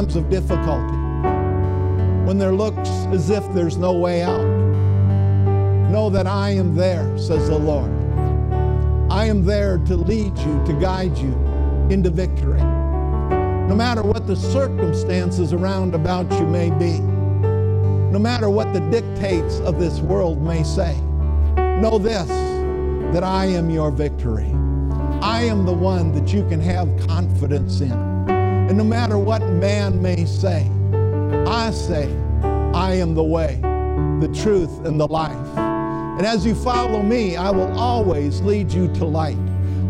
[0.00, 0.96] times of difficulty,
[2.26, 4.46] when there looks as if there's no way out,
[5.90, 7.90] know that I am there, says the Lord.
[9.12, 11.34] I am there to lead you, to guide you
[11.90, 12.62] into victory.
[12.62, 19.60] No matter what the circumstances around about you may be, no matter what the dictates
[19.60, 20.98] of this world may say,
[21.78, 22.26] know this
[23.12, 24.50] that I am your victory.
[25.20, 28.09] I am the one that you can have confidence in.
[28.70, 30.70] And no matter what man may say,
[31.44, 32.04] I say,
[32.72, 33.58] I am the way,
[34.20, 35.58] the truth, and the life.
[35.58, 39.36] And as you follow me, I will always lead you to light.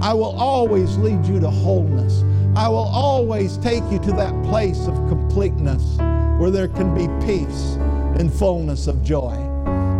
[0.00, 2.22] I will always lead you to wholeness.
[2.56, 5.98] I will always take you to that place of completeness
[6.40, 7.74] where there can be peace
[8.18, 9.34] and fullness of joy.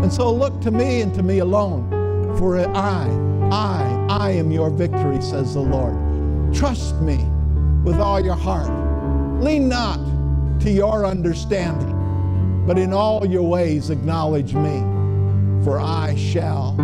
[0.03, 3.07] And so look to me and to me alone, for I,
[3.53, 6.55] I, I am your victory, says the Lord.
[6.55, 7.29] Trust me
[7.85, 8.71] with all your heart.
[9.43, 9.99] Lean not
[10.61, 14.81] to your understanding, but in all your ways acknowledge me,
[15.65, 16.77] for I shall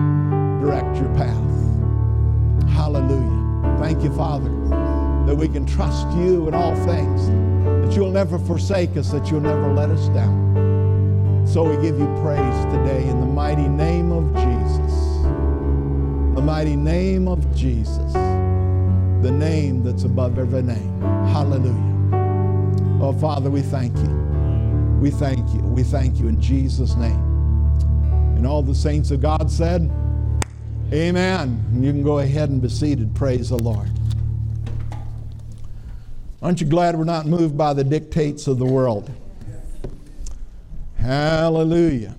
[0.60, 2.70] direct your path.
[2.70, 3.78] Hallelujah.
[3.78, 4.48] Thank you, Father,
[5.26, 7.28] that we can trust you in all things,
[7.84, 11.44] that you'll never forsake us, that you'll never let us down.
[11.46, 14.94] So we give you praise today in the mighty name of Jesus.
[16.34, 18.14] The mighty name of Jesus.
[19.22, 21.00] The name that's above every name.
[21.00, 23.02] Hallelujah.
[23.02, 24.10] Oh, Father, we thank you.
[25.00, 25.60] We thank you.
[25.60, 27.22] We thank you in Jesus' name.
[28.36, 29.90] And all the saints of God said,
[30.92, 31.64] Amen.
[31.72, 33.14] And you can go ahead and be seated.
[33.14, 33.88] Praise the Lord.
[36.42, 39.10] Aren't you glad we're not moved by the dictates of the world?
[40.96, 42.14] Hallelujah.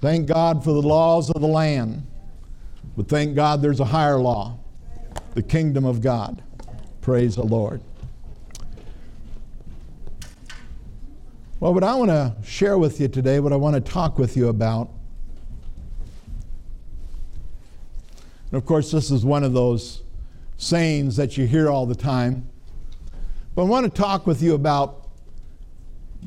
[0.00, 2.06] Thank God for the laws of the land.
[2.96, 4.58] But thank God there's a higher law,
[5.34, 6.42] the kingdom of God.
[7.00, 7.80] Praise the Lord.
[11.58, 14.36] Well, what I want to share with you today, what I want to talk with
[14.36, 14.90] you about,
[18.50, 20.02] and of course, this is one of those
[20.56, 22.48] sayings that you hear all the time,
[23.54, 25.08] but I want to talk with you about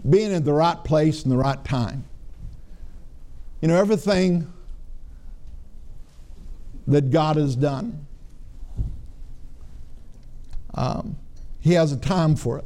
[0.09, 2.05] being in the right place and the right time.
[3.61, 4.51] You know, everything
[6.87, 8.04] that God has done,
[10.75, 11.17] um,
[11.59, 12.65] He has a time for it.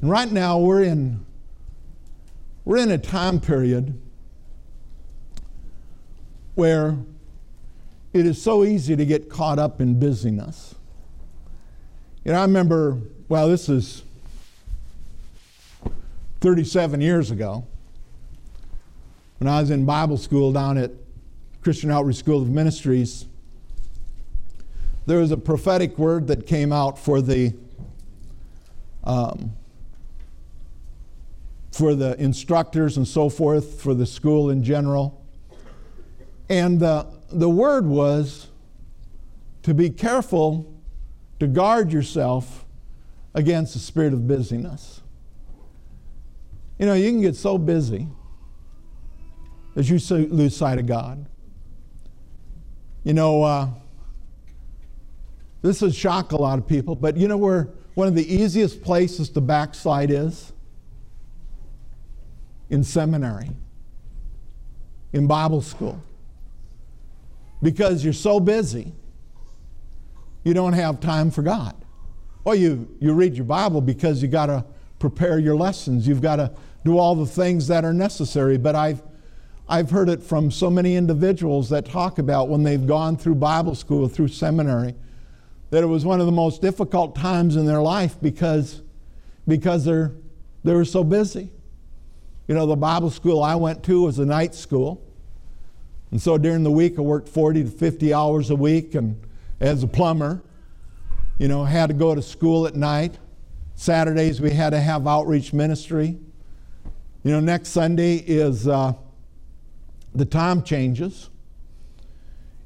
[0.00, 1.24] And right now we're in
[2.64, 3.98] we're in a time period
[6.54, 6.98] where
[8.12, 10.74] it is so easy to get caught up in busyness.
[12.24, 14.02] You know, I remember, well, this is
[16.40, 17.66] 37 years ago
[19.38, 20.90] when I was in Bible school down at
[21.62, 23.26] Christian Outreach School of Ministries.
[25.08, 27.54] There was a prophetic word that came out for the
[29.04, 29.54] um,
[31.72, 35.24] for the instructors and so forth for the school in general,
[36.50, 38.48] and the the word was
[39.62, 40.70] to be careful
[41.40, 42.66] to guard yourself
[43.32, 45.00] against the spirit of busyness.
[46.78, 48.08] You know, you can get so busy
[49.74, 51.24] that you lose sight of God.
[53.04, 53.68] You know, uh,
[55.62, 58.82] this would shock a lot of people, but you know where one of the easiest
[58.82, 60.52] places to backslide is?
[62.70, 63.50] In seminary,
[65.12, 66.00] in Bible school.
[67.62, 68.92] Because you're so busy,
[70.44, 71.74] you don't have time for God.
[72.44, 74.64] Or you, you read your Bible because you've got to
[74.98, 76.06] prepare your lessons.
[76.06, 76.52] You've got to
[76.84, 78.56] do all the things that are necessary.
[78.58, 79.02] But I've,
[79.68, 83.74] I've heard it from so many individuals that talk about when they've gone through Bible
[83.74, 84.94] school, through seminary,
[85.70, 88.82] that it was one of the most difficult times in their life because,
[89.46, 90.12] because they're,
[90.64, 91.50] they were so busy.
[92.46, 95.04] You know, the Bible school I went to was a night school.
[96.10, 99.20] And so during the week, I worked 40 to 50 hours a week and
[99.60, 100.42] as a plumber.
[101.36, 103.18] You know, had to go to school at night.
[103.74, 106.18] Saturdays, we had to have outreach ministry.
[107.22, 108.94] You know, next Sunday is uh,
[110.14, 111.28] the time changes.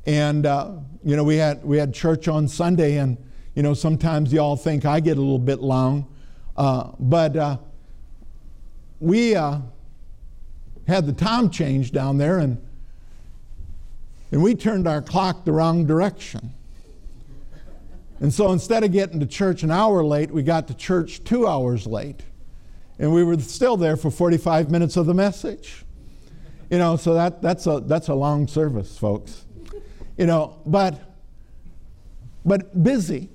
[0.07, 0.73] And, uh,
[1.05, 3.17] you know, we had, we had church on Sunday, and,
[3.55, 6.13] you know, sometimes y'all think I get a little bit long.
[6.57, 7.57] Uh, but uh,
[9.01, 9.59] we uh,
[10.87, 12.61] had the time change down there, and,
[14.31, 16.53] and we turned our clock the wrong direction.
[18.21, 21.47] And so instead of getting to church an hour late, we got to church two
[21.47, 22.23] hours late
[23.03, 25.85] and we were still there for 45 minutes of the message.
[26.71, 29.45] You know, so that, that's, a, that's a long service, folks.
[30.23, 31.01] You know, but,
[32.45, 33.29] but busy.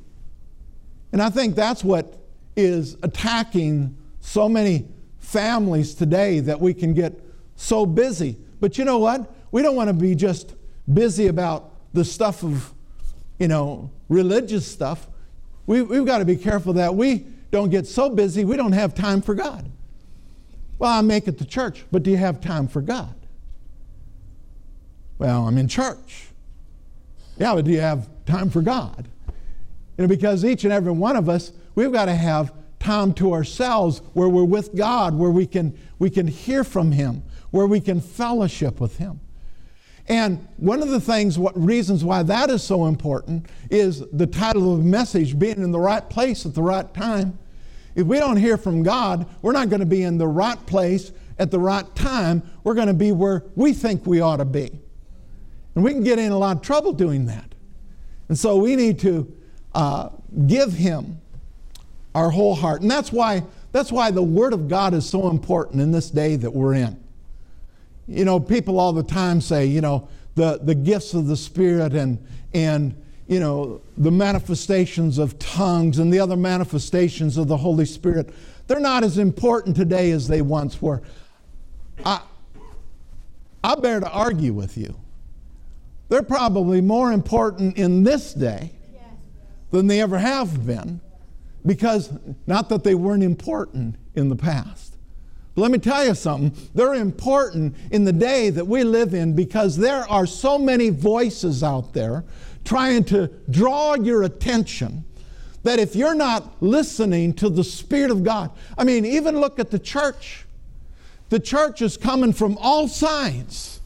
[1.11, 2.17] And I think that's what
[2.55, 4.87] is attacking so many
[5.19, 7.19] families today that we can get
[7.57, 8.37] so busy.
[8.61, 9.29] But you know what?
[9.51, 10.55] We don't want to be just
[10.93, 12.73] busy about the stuff of,
[13.37, 15.09] you know, religious stuff.
[15.65, 18.95] We, we've got to be careful that we don't get so busy we don't have
[18.95, 19.69] time for God.
[20.79, 23.13] Well, I make it to church, but do you have time for God?
[25.17, 26.27] Well, I'm in church.
[27.39, 29.07] Yeah, but do you have time for God?
[29.97, 33.33] You know, because each and every one of us, we've got to have time to
[33.33, 37.79] ourselves where we're with God, where we can, we can hear from Him, where we
[37.79, 39.19] can fellowship with Him.
[40.07, 44.73] And one of the things, what reasons why that is so important is the title
[44.73, 47.37] of the message being in the right place at the right time.
[47.93, 51.11] If we don't hear from God, we're not going to be in the right place
[51.39, 52.41] at the right time.
[52.63, 54.79] We're going to be where we think we ought to be.
[55.77, 57.53] And we can get in a lot of trouble doing that.
[58.29, 59.31] And so we need to
[59.75, 60.09] uh,
[60.47, 61.21] give Him
[62.15, 62.81] our whole heart.
[62.81, 63.43] And that's why,
[63.73, 66.99] that's why the Word of God is so important in this day that we're in.
[68.07, 71.93] You know, people all the time say, you know, the, the gifts of the Spirit
[71.93, 72.25] and,
[72.55, 78.33] and, you know, the manifestations of tongues and the other manifestations of the Holy Spirit,
[78.65, 81.03] they're not as important today as they once were.
[82.03, 82.21] I,
[83.63, 84.99] I bear to argue with you.
[86.09, 88.71] They're probably more important in this day
[89.71, 91.01] than they ever have been
[91.65, 92.11] because,
[92.45, 94.95] not that they weren't important in the past.
[95.53, 99.35] But let me tell you something, they're important in the day that we live in
[99.35, 102.23] because there are so many voices out there
[102.63, 105.03] trying to draw your attention
[105.63, 109.71] that if you're not listening to the Spirit of God, I mean, even look at
[109.71, 110.45] the church.
[111.29, 113.76] The church is coming from all sides.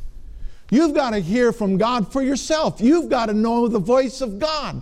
[0.71, 2.79] You've got to hear from God for yourself.
[2.79, 4.81] You've got to know the voice of God.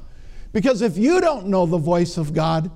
[0.53, 2.69] Because if you don't know the voice of God,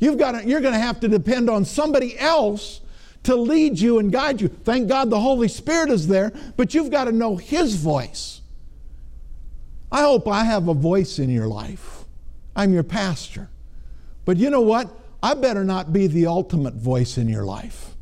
[0.00, 2.80] you've got to, you're going to have to depend on somebody else
[3.22, 4.48] to lead you and guide you.
[4.48, 8.40] Thank God the Holy Spirit is there, but you've got to know His voice.
[9.90, 12.04] I hope I have a voice in your life.
[12.56, 13.48] I'm your pastor.
[14.24, 14.90] But you know what?
[15.22, 17.94] I better not be the ultimate voice in your life.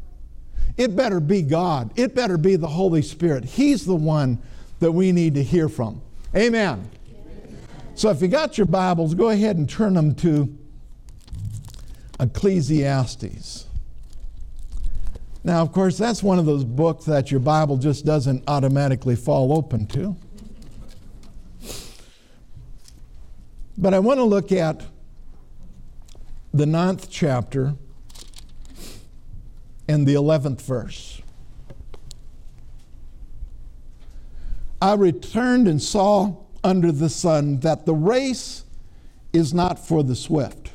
[0.79, 1.93] It better be God.
[1.97, 3.45] It better be the Holy Spirit.
[3.45, 4.43] He's the one
[4.85, 6.03] that we need to hear from.
[6.37, 6.91] Amen.
[7.95, 10.59] So if you got your Bibles, go ahead and turn them to
[12.21, 13.67] Ecclesiastes.
[15.43, 19.57] Now, of course, that's one of those books that your Bible just doesn't automatically fall
[19.57, 20.17] open to.
[23.79, 24.83] But I want to look at
[26.53, 27.75] the ninth chapter
[29.89, 31.23] and the 11th verse.
[34.85, 38.65] I returned and saw under the sun that the race
[39.33, 40.73] is not for the swift,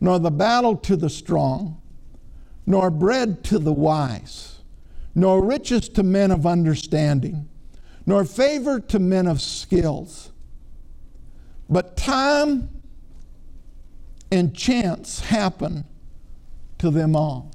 [0.00, 1.78] nor the battle to the strong,
[2.64, 4.60] nor bread to the wise,
[5.14, 7.50] nor riches to men of understanding,
[8.06, 10.32] nor favor to men of skills.
[11.68, 12.70] But time
[14.32, 15.84] and chance happen
[16.78, 17.52] to them all.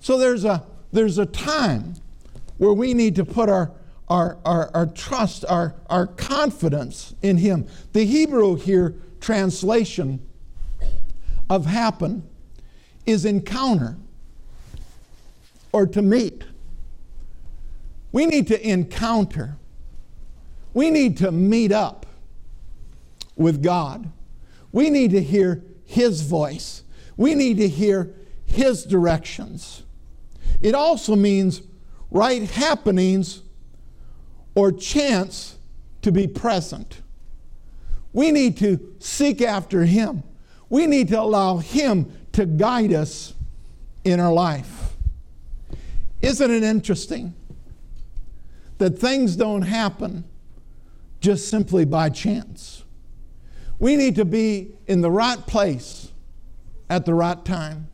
[0.00, 1.94] So there's a, there's a time
[2.58, 3.70] where we need to put our
[4.12, 7.66] our, our, our trust, our, our confidence in Him.
[7.94, 10.20] The Hebrew here translation
[11.48, 12.22] of happen
[13.06, 13.96] is encounter
[15.72, 16.44] or to meet.
[18.12, 19.56] We need to encounter.
[20.74, 22.04] We need to meet up
[23.34, 24.12] with God.
[24.72, 26.82] We need to hear His voice.
[27.16, 29.84] We need to hear His directions.
[30.60, 31.62] It also means
[32.10, 33.41] right happenings
[34.54, 35.58] or chance
[36.02, 37.00] to be present.
[38.12, 40.22] We need to seek after Him.
[40.68, 43.34] We need to allow Him to guide us
[44.04, 44.94] in our life.
[46.20, 47.34] Isn't it interesting
[48.78, 50.24] that things don't happen
[51.20, 52.84] just simply by chance?
[53.78, 56.08] We need to be in the right place
[56.88, 57.88] at the right time.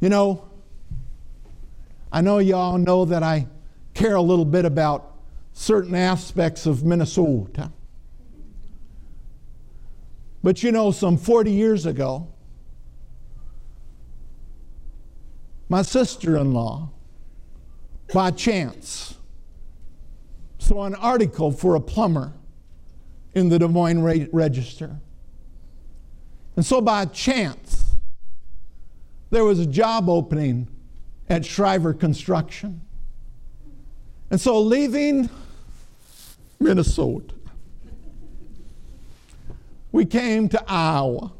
[0.00, 0.48] You know,
[2.10, 3.46] I know y'all know that I
[3.94, 5.12] care a little bit about
[5.52, 7.70] certain aspects of Minnesota.
[10.42, 12.28] But you know, some 40 years ago,
[15.68, 16.90] my sister in law,
[18.12, 19.16] by chance,
[20.58, 22.34] saw an article for a plumber
[23.34, 25.00] in the Des Moines Register.
[26.56, 27.96] And so, by chance,
[29.30, 30.68] there was a job opening
[31.28, 32.82] at Shriver Construction.
[34.34, 35.30] And so, leaving
[36.58, 37.32] Minnesota,
[39.92, 41.30] we came to Iowa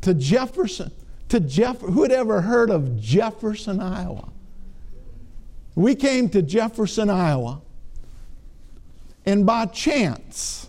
[0.00, 0.90] to Jefferson,
[1.28, 4.32] to Jeff, who had ever heard of Jefferson, Iowa?
[5.76, 7.62] We came to Jefferson, Iowa,
[9.24, 10.68] and by chance,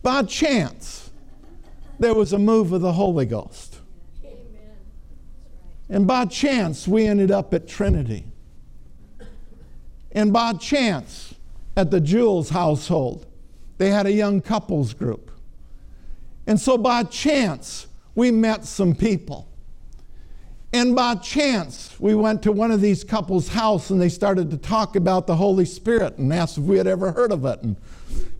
[0.00, 1.10] by chance,
[1.98, 3.78] there was a move of the Holy Ghost.
[5.90, 8.24] And by chance, we ended up at Trinity.
[10.14, 11.34] And by chance,
[11.76, 13.26] at the Jules household,
[13.78, 15.30] they had a young couples group.
[16.46, 19.48] And so by chance, we met some people.
[20.72, 24.56] And by chance, we went to one of these couples' house and they started to
[24.56, 27.62] talk about the Holy Spirit and asked if we had ever heard of it.
[27.62, 27.76] And,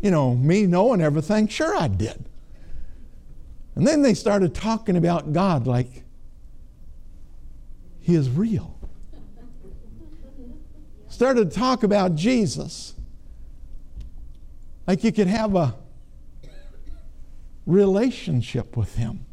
[0.01, 2.25] you know, me knowing everything, sure I did.
[3.77, 6.03] And then they started talking about God like
[8.01, 8.74] He is real.
[11.15, 12.93] Started to talk about Jesus
[14.85, 15.73] like you could have a
[17.67, 19.25] relationship with Him.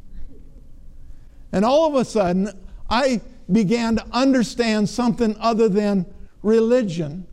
[1.52, 2.52] And all of a sudden,
[2.88, 3.20] I
[3.52, 6.06] began to understand something other than
[6.44, 7.26] religion.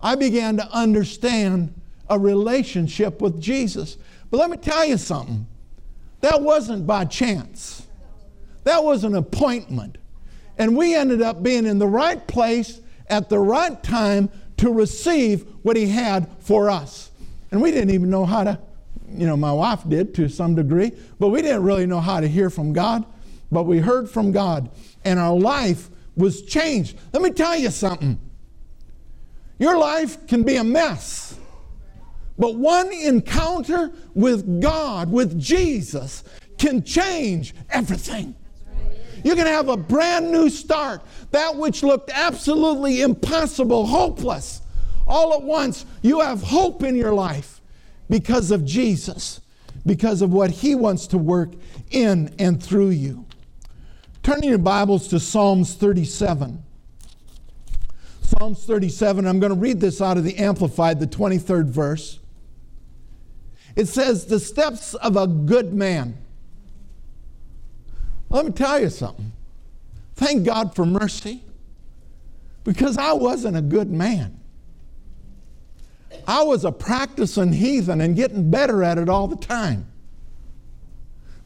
[0.00, 1.74] I began to understand
[2.08, 3.96] a relationship with Jesus.
[4.30, 5.48] But let me tell you something
[6.20, 7.88] that wasn't by chance,
[8.62, 9.98] that was an appointment.
[10.58, 15.46] And we ended up being in the right place at the right time to receive
[15.62, 17.10] what He had for us.
[17.50, 18.58] And we didn't even know how to,
[19.08, 22.28] you know, my wife did to some degree, but we didn't really know how to
[22.28, 23.04] hear from God.
[23.50, 24.70] But we heard from God
[25.04, 26.96] and our life was changed.
[27.12, 28.18] Let me tell you something.
[29.58, 31.38] Your life can be a mess.
[32.38, 36.24] But one encounter with God, with Jesus,
[36.56, 38.34] can change everything.
[39.24, 41.02] You can have a brand new start.
[41.30, 44.62] That which looked absolutely impossible, hopeless.
[45.06, 47.60] All at once, you have hope in your life
[48.08, 49.40] because of Jesus,
[49.84, 51.50] because of what He wants to work
[51.90, 53.26] in and through you.
[54.22, 56.62] Turn your Bibles to Psalms 37.
[58.22, 62.20] Psalms 37, I'm going to read this out of the Amplified, the 23rd verse.
[63.74, 66.16] It says, The steps of a good man.
[68.30, 69.32] Let me tell you something.
[70.14, 71.42] Thank God for mercy
[72.64, 74.38] because I wasn't a good man.
[76.26, 79.86] I was a practicing heathen and getting better at it all the time.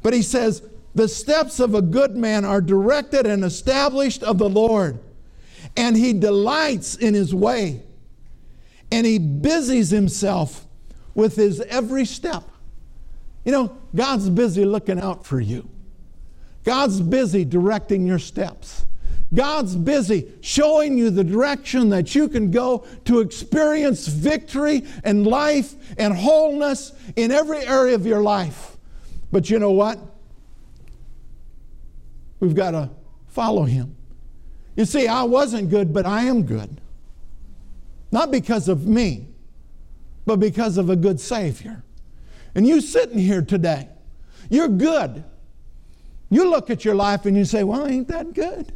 [0.03, 0.63] But he says,
[0.95, 4.99] the steps of a good man are directed and established of the Lord,
[5.77, 7.83] and he delights in his way,
[8.93, 10.67] and he busies himself
[11.15, 12.45] with his every step.
[13.45, 15.69] You know, God's busy looking out for you.
[16.65, 18.87] God's busy directing your steps.
[19.33, 25.75] God's busy showing you the direction that you can go to experience victory and life
[25.99, 28.77] and wholeness in every area of your life.
[29.33, 29.99] But you know what?
[32.41, 32.91] We've got to
[33.27, 33.97] follow him.
[34.77, 36.81] You see, I wasn't good, but I am good.
[38.13, 39.27] Not because of me,
[40.27, 41.83] but because of a good Savior.
[42.55, 43.89] And you sitting here today,
[44.49, 45.25] you're good.
[46.35, 48.73] You look at your life and you say, Well, ain't that good?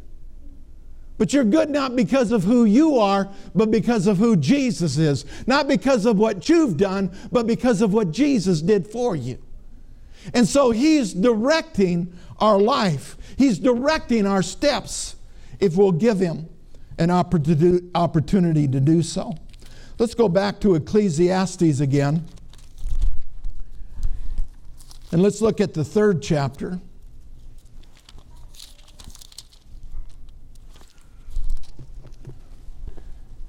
[1.16, 5.24] But you're good not because of who you are, but because of who Jesus is.
[5.48, 9.38] Not because of what you've done, but because of what Jesus did for you.
[10.32, 13.16] And so He's directing our life.
[13.36, 15.16] He's directing our steps
[15.58, 16.48] if we'll give Him
[16.96, 19.34] an opportunity to do so.
[19.98, 22.24] Let's go back to Ecclesiastes again.
[25.10, 26.78] And let's look at the third chapter.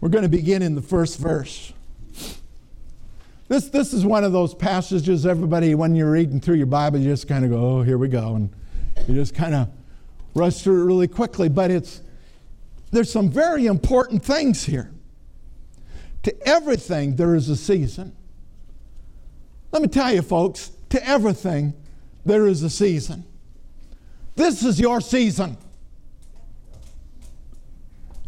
[0.02, 1.74] We're going to begin in the first verse.
[3.48, 7.10] This, this is one of those passages, everybody, when you're reading through your Bible, you
[7.10, 8.36] just kind of go, oh, here we go.
[8.36, 8.50] And
[9.08, 9.70] you just kind of
[10.36, 12.02] rush through it really quickly, but it's
[12.92, 14.92] there's some very important things here.
[16.24, 18.16] To everything there is a season.
[19.72, 21.74] Let me tell you, folks, to everything
[22.26, 23.26] there is a season.
[24.36, 25.58] This is your season.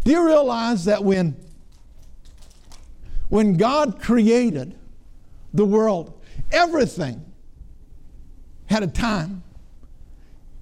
[0.04, 1.36] Do you realize that when,
[3.32, 4.76] when God created
[5.54, 6.22] the world,
[6.52, 7.26] everything
[8.66, 9.42] had a time?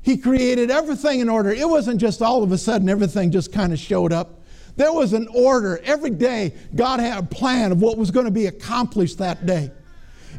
[0.04, 1.50] He created everything in order.
[1.50, 4.42] It wasn't just all of a sudden everything just kind of showed up.
[4.76, 5.82] There was an order.
[5.84, 9.72] Every day, God had a plan of what was going to be accomplished that day.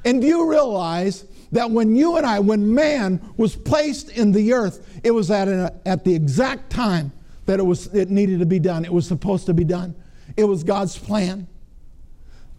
[0.04, 4.52] And do you realize that when you and I, when man was placed in the
[4.52, 7.10] earth, it was at, a, at the exact time
[7.46, 8.84] that it, was, it needed to be done.
[8.84, 9.96] It was supposed to be done.
[10.37, 11.49] It was God's plan.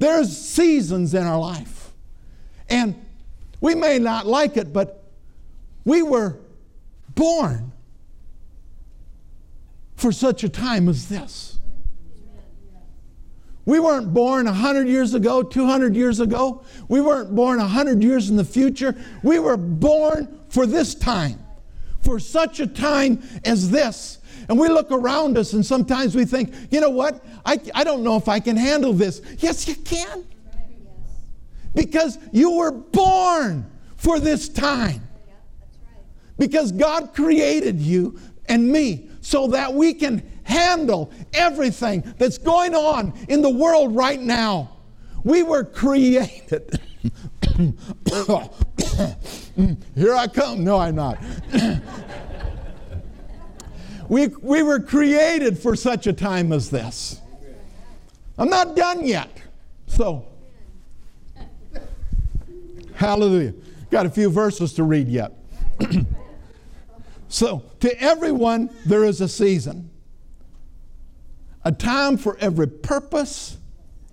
[0.02, 1.94] There's seasons in our life.
[2.72, 2.96] And
[3.62, 5.04] we may not like it, but
[5.86, 6.40] we were
[7.14, 7.72] born
[9.96, 11.60] for such a time as this.
[13.66, 16.64] We weren't born 100 years ago, 200 years ago.
[16.88, 18.96] We weren't born 100 years in the future.
[19.22, 21.38] We were born for this time,
[22.02, 24.18] for such a time as this.
[24.52, 27.24] And we look around us and sometimes we think, you know what?
[27.46, 29.22] I, I don't know if I can handle this.
[29.38, 30.26] Yes, you can.
[31.74, 33.66] Because you were born
[33.96, 35.08] for this time.
[36.38, 43.14] Because God created you and me so that we can handle everything that's going on
[43.30, 44.70] in the world right now.
[45.24, 46.78] We were created.
[49.96, 50.66] Here I come.
[50.66, 51.24] No, I'm not.
[54.12, 57.22] We, we were created for such a time as this.
[58.38, 59.42] I'm not done yet.
[59.88, 60.26] So,
[62.94, 63.54] hallelujah.
[63.90, 65.32] Got a few verses to read yet.
[67.30, 69.90] so, to everyone, there is a season,
[71.64, 73.60] a time for every purpose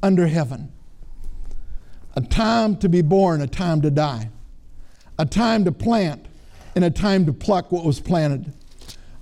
[0.00, 0.70] under heaven,
[2.14, 4.30] a time to be born, a time to die,
[5.18, 6.24] a time to plant,
[6.76, 8.52] and a time to pluck what was planted,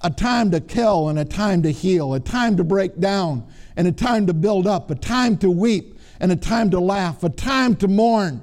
[0.03, 3.89] a time to kill, and a time to heal, a time to break down, and
[3.89, 7.29] a time to build up, a time to weep, and a time to laugh, a
[7.29, 8.43] time to mourn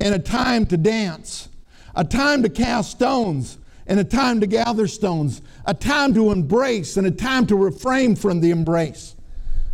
[0.00, 1.48] and a time to dance,
[1.94, 6.96] a time to cast stones and a time to gather stones, a time to embrace
[6.96, 9.14] and a time to refrain from the embrace,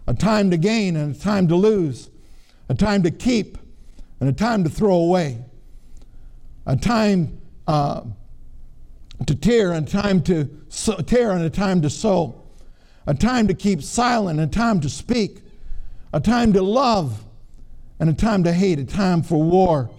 [0.06, 2.10] a time to gain and a time to lose,
[2.68, 3.56] a time to keep
[4.18, 5.42] and a time to throw away,
[6.66, 8.02] a time uh,
[9.26, 12.42] to tear and a time to so, tear and a time to sow,
[13.06, 15.42] a time to keep silent a time to speak,
[16.12, 17.24] a time to love
[17.98, 19.90] and a time to hate, a time for war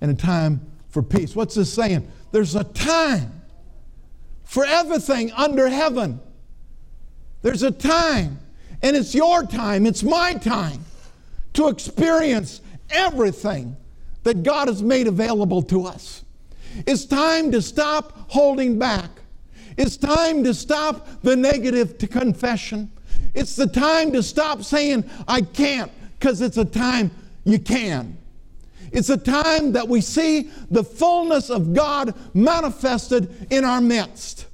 [0.00, 1.34] and a time for peace.
[1.34, 2.10] What's this saying?
[2.32, 3.42] There's a time
[4.44, 6.20] for everything under heaven.
[7.42, 8.38] There's a time,
[8.82, 10.84] and it's your time, it's my time
[11.54, 13.76] to experience everything
[14.22, 16.24] that God has made available to us.
[16.86, 19.10] It's time to stop holding back.
[19.76, 22.90] It's time to stop the negative to confession.
[23.34, 27.10] It's the time to stop saying, I can't, because it's a time
[27.44, 28.16] you can.
[28.92, 34.46] It's a time that we see the fullness of God manifested in our midst.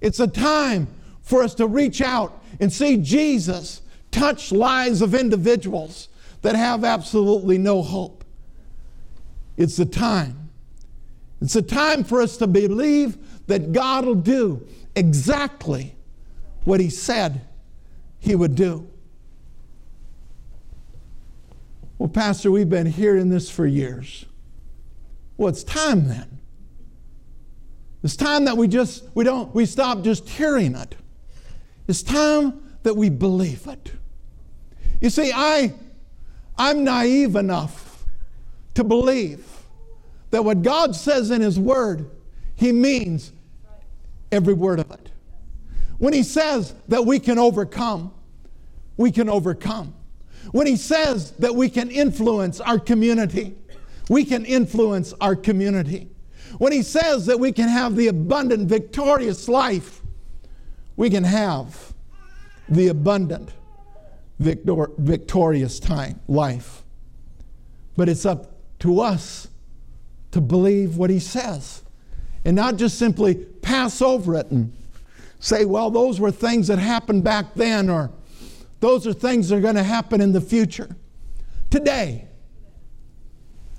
[0.00, 0.88] It's a time
[1.22, 6.08] for us to reach out and see Jesus touch lives of individuals
[6.42, 8.24] that have absolutely no hope.
[9.56, 10.39] It's a time.
[11.40, 15.94] It's a time for us to believe that God will do exactly
[16.64, 17.40] what He said
[18.18, 18.88] He would do.
[21.98, 24.24] Well, Pastor, we've been hearing this for years.
[25.36, 26.38] Well, it's time then.
[28.02, 30.94] It's time that we just we don't we stop just hearing it.
[31.88, 33.92] It's time that we believe it.
[35.00, 35.74] You see, I
[36.56, 38.04] I'm naive enough
[38.74, 39.49] to believe
[40.30, 42.10] that what God says in His Word,
[42.56, 43.32] He means
[44.30, 45.10] every word of it.
[45.98, 48.12] When He says that we can overcome,
[48.96, 49.94] we can overcome.
[50.52, 53.54] When he says that we can influence our community,
[54.08, 56.08] we can influence our community.
[56.58, 60.02] When he says that we can have the abundant, victorious life,
[60.96, 61.94] we can have
[62.68, 63.50] the abundant,
[64.38, 66.82] victor- victorious time, life.
[67.96, 69.48] But it's up to us
[70.32, 71.82] to believe what he says
[72.44, 74.72] and not just simply pass over it and
[75.40, 78.10] say, well, those were things that happened back then or
[78.80, 80.96] those are things that are going to happen in the future.
[81.68, 82.26] Today.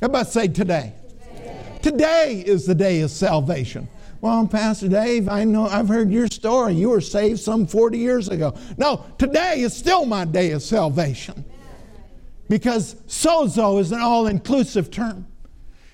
[0.01, 0.93] Everybody say today.
[1.09, 1.79] today.
[1.81, 3.87] Today is the day of salvation.
[4.21, 6.75] Well, Pastor Dave, I know I've heard your story.
[6.75, 8.55] You were saved some 40 years ago.
[8.77, 11.43] No, today is still my day of salvation.
[12.47, 15.25] Because sozo is an all inclusive term.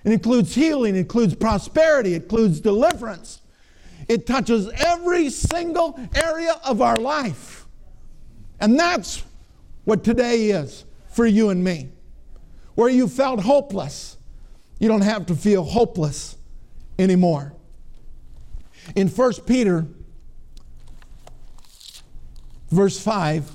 [0.08, 3.41] It includes healing, it includes prosperity, it includes deliverance.
[4.08, 7.65] It touches every single area of our life.
[8.62, 9.26] And that's
[9.84, 11.89] what today is for you and me.
[12.76, 14.15] Where you felt hopeless,
[14.80, 16.38] you don't have to feel hopeless
[16.98, 17.54] anymore.
[18.96, 19.88] In 1 Peter,
[22.70, 23.52] verse 5,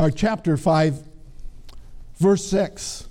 [0.00, 1.04] or chapter 5,
[2.18, 3.06] verse 6,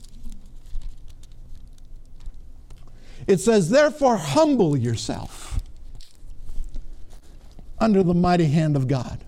[3.28, 5.60] it says, Therefore, humble yourself
[7.80, 9.24] under the mighty hand of God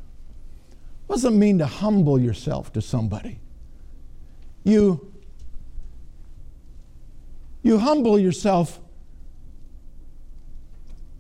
[1.08, 3.40] what does it mean to humble yourself to somebody?
[4.64, 5.14] You,
[7.62, 8.80] you humble yourself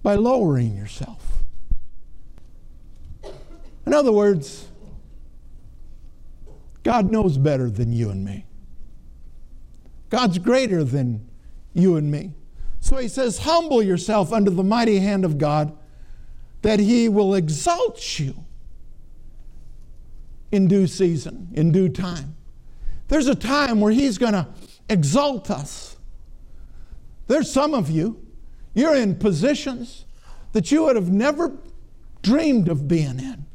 [0.02, 1.24] by lowering yourself.
[3.86, 4.68] In other words,
[6.82, 8.46] God knows better than you and me.
[10.10, 11.30] God's greater than
[11.74, 12.34] you and me.
[12.86, 15.76] So he says, Humble yourself under the mighty hand of God,
[16.62, 18.45] that he will exalt you
[20.52, 22.36] in due season, in due time.
[23.08, 24.48] There's a time where he's going to
[24.88, 25.98] exalt us.
[27.26, 28.24] There's some of you,
[28.76, 30.06] you're in positions
[30.52, 31.58] that you would have never
[32.21, 33.48] dreamed of being in.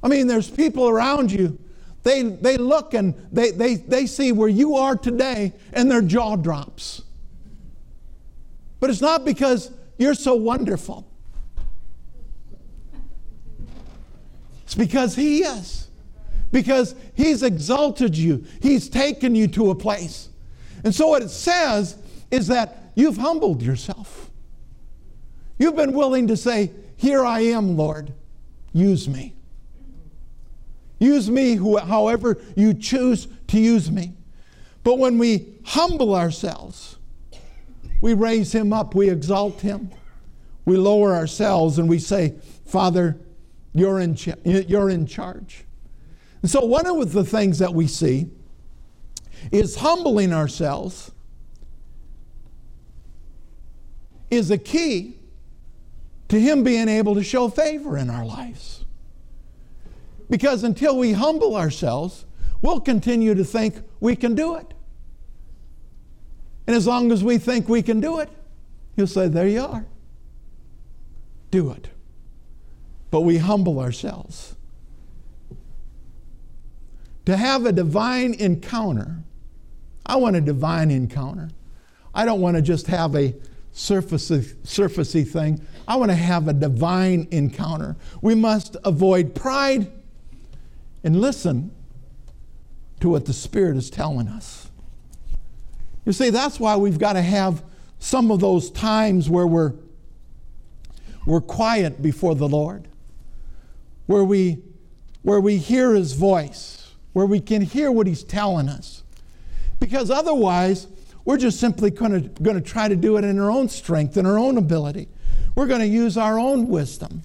[0.00, 1.58] I mean, there's people around you,
[2.04, 6.36] they, they look and they, they, they see where you are today and their jaw
[6.36, 7.02] drops.
[8.84, 11.10] But it's not because you're so wonderful,
[14.62, 15.88] it's because He is.
[16.52, 20.28] Because He's exalted you, He's taken you to a place.
[20.84, 21.96] And so, what it says
[22.30, 24.30] is that you've humbled yourself.
[25.58, 28.12] You've been willing to say, Here I am, Lord,
[28.74, 29.34] use me.
[30.98, 34.12] Use me however you choose to use me.
[34.82, 36.93] But when we humble ourselves,
[38.04, 39.90] we raise him up, we exalt him,
[40.66, 42.34] we lower ourselves, and we say,
[42.66, 43.18] Father,
[43.72, 45.64] you're in, ch- you're in charge.
[46.42, 48.26] And so, one of the things that we see
[49.50, 51.12] is humbling ourselves
[54.30, 55.16] is a key
[56.28, 58.84] to Him being able to show favor in our lives.
[60.28, 62.26] Because until we humble ourselves,
[62.60, 64.74] we'll continue to think we can do it.
[66.66, 68.30] And as long as we think we can do it,
[68.96, 69.86] He'll say, There you are.
[71.50, 71.88] Do it.
[73.10, 74.56] But we humble ourselves.
[77.26, 79.22] To have a divine encounter,
[80.04, 81.50] I want a divine encounter.
[82.14, 83.34] I don't want to just have a
[83.74, 85.64] surfacey, surfacey thing.
[85.88, 87.96] I want to have a divine encounter.
[88.20, 89.90] We must avoid pride
[91.02, 91.70] and listen
[93.00, 94.63] to what the Spirit is telling us.
[96.04, 97.62] You see, that's why we've got to have
[97.98, 99.72] some of those times where we're,
[101.26, 102.88] we're quiet before the Lord,
[104.06, 104.58] where we,
[105.22, 109.02] where we hear His voice, where we can hear what He's telling us.
[109.80, 110.86] Because otherwise,
[111.24, 114.38] we're just simply going to try to do it in our own strength and our
[114.38, 115.08] own ability.
[115.54, 117.22] We're going to use our own wisdom.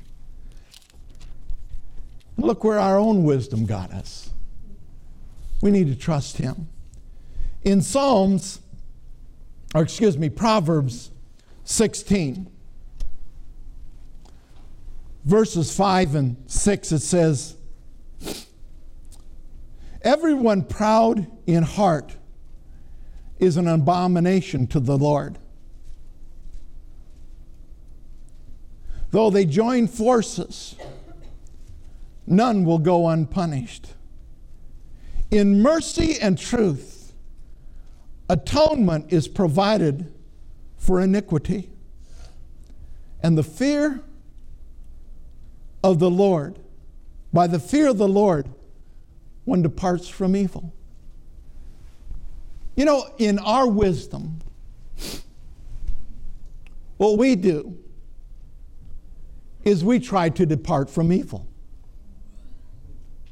[2.37, 4.29] Look where our own wisdom got us.
[5.61, 6.69] We need to trust Him.
[7.63, 8.61] In Psalms,
[9.75, 11.11] or excuse me, Proverbs
[11.63, 12.49] 16,
[15.25, 17.55] verses 5 and 6, it says,
[20.01, 22.15] Everyone proud in heart
[23.37, 25.37] is an abomination to the Lord.
[29.11, 30.75] Though they join forces,
[32.25, 33.87] none will go unpunished.
[35.31, 36.98] In mercy and truth,
[38.29, 40.13] atonement is provided
[40.77, 41.69] for iniquity.
[43.21, 44.01] And the fear
[45.83, 46.59] of the Lord,
[47.33, 48.47] by the fear of the Lord,
[49.45, 50.73] one departs from evil.
[52.75, 54.39] You know, in our wisdom,
[56.97, 57.77] what we do
[59.63, 61.47] is we try to depart from evil.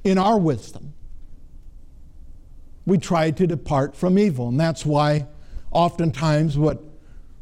[0.04, 0.94] In our wisdom,
[2.88, 4.48] we try to depart from evil.
[4.48, 5.28] And that's why
[5.72, 6.82] oftentimes what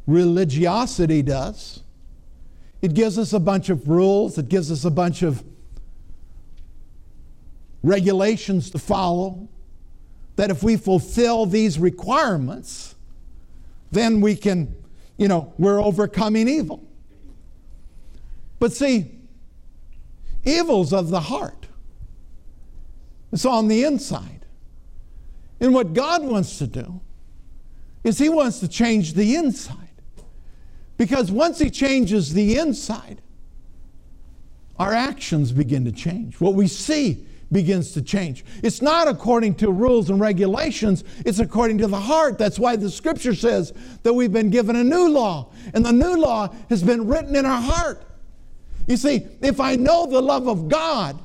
[0.06, 1.84] religiosity does,
[2.82, 5.44] it gives us a bunch of rules, it gives us a bunch of
[7.84, 9.48] regulations to follow
[10.34, 12.96] that if we fulfill these requirements,
[13.92, 14.74] then we can,
[15.16, 16.84] you know, we're overcoming evil.
[18.58, 19.12] But see,
[20.44, 21.68] evil's of the heart.
[23.32, 24.35] It's on the inside.
[25.60, 27.00] And what God wants to do
[28.04, 29.76] is He wants to change the inside.
[30.96, 33.20] Because once He changes the inside,
[34.78, 36.40] our actions begin to change.
[36.40, 38.44] What we see begins to change.
[38.62, 42.38] It's not according to rules and regulations, it's according to the heart.
[42.38, 46.16] That's why the scripture says that we've been given a new law, and the new
[46.16, 48.02] law has been written in our heart.
[48.86, 51.22] You see, if I know the love of God,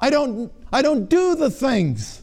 [0.00, 2.22] I don't, I don't do the things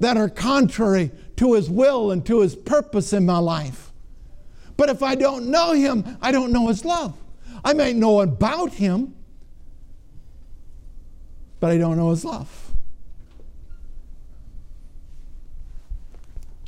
[0.00, 3.92] that are contrary to His will and to His purpose in my life.
[4.76, 7.16] But if I don't know Him, I don't know His love.
[7.64, 9.14] I may know about Him,
[11.60, 12.72] but I don't know his love.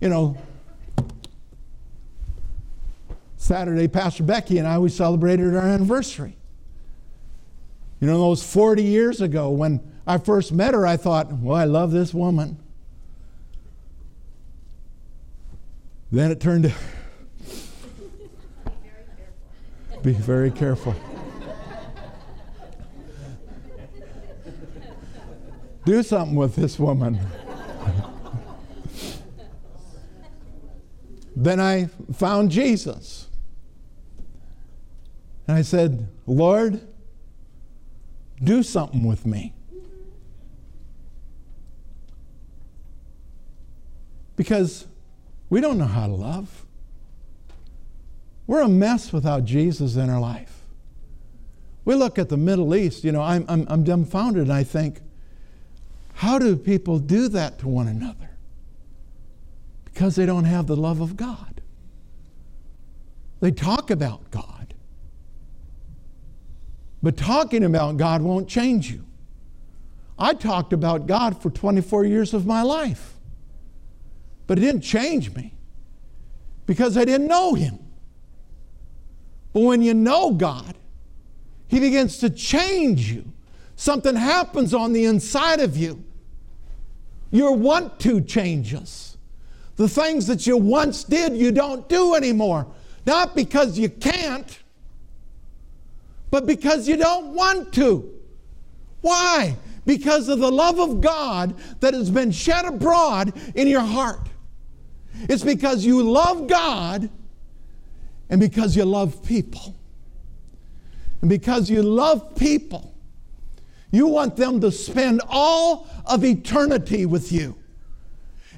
[0.00, 0.36] You know,
[3.36, 6.36] Saturday, Pastor Becky and I, we celebrated our anniversary.
[8.00, 11.64] You know, those 40 years ago when I first met her, I thought, well, I
[11.64, 12.58] love this woman.
[16.12, 16.72] Then it turned to
[20.02, 20.94] be very careful.
[25.84, 27.20] Do something with this woman.
[31.36, 33.28] then I found Jesus.
[35.46, 36.80] And I said, Lord,
[38.42, 39.54] do something with me.
[44.36, 44.86] Because
[45.50, 46.64] we don't know how to love.
[48.46, 50.62] We're a mess without Jesus in our life.
[51.84, 55.00] We look at the Middle East, you know, I'm, I'm, I'm dumbfounded and I think,
[56.14, 58.30] how do people do that to one another?
[59.84, 61.60] Because they don't have the love of God.
[63.40, 64.74] They talk about God.
[67.02, 69.06] But talking about God won't change you.
[70.18, 73.14] I talked about God for 24 years of my life,
[74.50, 75.54] but it didn't change me
[76.66, 77.78] because I didn't know Him.
[79.52, 80.74] But when you know God,
[81.68, 83.30] He begins to change you.
[83.76, 86.02] Something happens on the inside of you.
[87.30, 89.16] Your want to changes.
[89.76, 92.66] The things that you once did, you don't do anymore.
[93.06, 94.58] Not because you can't,
[96.32, 98.12] but because you don't want to.
[99.00, 99.54] Why?
[99.86, 104.26] Because of the love of God that has been shed abroad in your heart.
[105.28, 107.10] It's because you love God
[108.28, 109.74] and because you love people.
[111.20, 112.94] And because you love people,
[113.90, 117.56] you want them to spend all of eternity with you.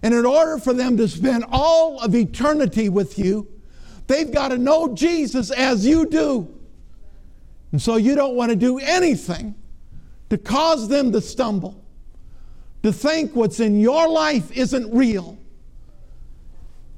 [0.03, 3.49] And in order for them to spend all of eternity with you,
[4.07, 6.49] they've got to know Jesus as you do.
[7.73, 9.55] And so you don't want to do anything
[10.29, 11.83] to cause them to stumble,
[12.83, 15.38] to think what's in your life isn't real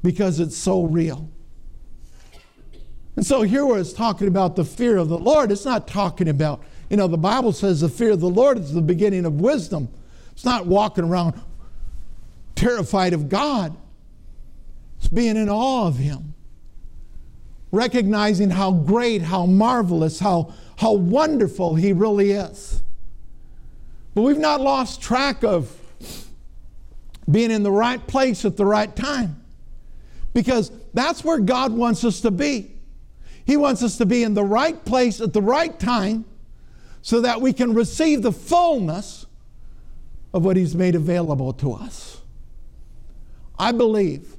[0.05, 1.31] because it's so real.
[3.17, 6.29] And so here where it's talking about the fear of the Lord, it's not talking
[6.29, 9.40] about, you know, the Bible says the fear of the Lord is the beginning of
[9.40, 9.88] wisdom.
[10.33, 11.40] It's not walking around
[12.55, 13.75] terrified of God.
[14.99, 16.35] It's being in awe of Him.
[17.73, 22.83] Recognizing how great, how marvelous, how how wonderful He really is.
[24.14, 25.75] But we've not lost track of
[27.29, 29.43] being in the right place at the right time
[30.35, 32.70] because that's where God wants us to be.
[33.47, 36.27] He wants us to be in the right place at the right time
[37.01, 39.25] so that we can receive the fullness
[40.35, 42.20] of what He's made available to us.
[43.59, 44.37] I believe